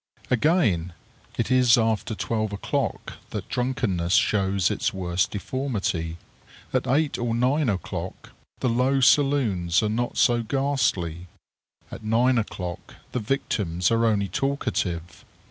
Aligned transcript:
Again, 0.31 0.93
it 1.37 1.51
is 1.51 1.77
after 1.77 2.15
twelve 2.15 2.51
o'clock 2.53 3.17
that 3.29 3.47
drunkenness 3.49 4.13
shows 4.15 4.71
its 4.71 4.91
worst 4.91 5.29
deformity! 5.29 6.17
At 6.73 6.87
eight 6.87 7.19
or 7.19 7.35
nine 7.35 7.69
o'clock 7.69 8.31
the 8.61 8.67
low 8.69 8.99
saloons 9.01 9.83
are 9.83 9.89
not 9.89 10.17
so 10.17 10.41
ghastly. 10.41 11.27
At 11.91 12.03
nine 12.03 12.39
o'clock 12.39 12.95
the 13.11 13.19
victims 13.19 13.91
are 13.91 14.03
only 14.07 14.27
talkative. 14.27 15.23